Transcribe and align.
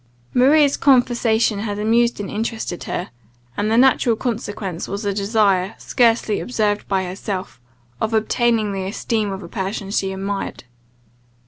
Maria's 0.33 0.77
conversation 0.77 1.59
had 1.59 1.77
amused 1.77 2.19
and 2.19 2.27
interested 2.27 2.85
her, 2.85 3.11
and 3.55 3.69
the 3.69 3.77
natural 3.77 4.15
consequence 4.15 4.87
was 4.87 5.05
a 5.05 5.13
desire, 5.13 5.75
scarcely 5.77 6.39
observed 6.39 6.87
by 6.87 7.03
herself, 7.03 7.61
of 8.01 8.11
obtaining 8.11 8.73
the 8.73 8.85
esteem 8.87 9.31
of 9.31 9.43
a 9.43 9.47
person 9.47 9.91
she 9.91 10.11
admired. 10.11 10.63